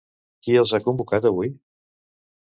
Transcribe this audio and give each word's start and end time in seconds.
Qui 0.45 0.55
els 0.61 0.71
ha 0.77 0.79
convocat 0.85 1.27
avui? 1.31 1.51